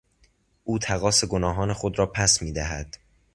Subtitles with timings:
[0.63, 2.97] او تقاص گناهان خود را پس میدهد.